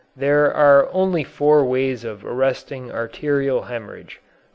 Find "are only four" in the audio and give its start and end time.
0.51-1.63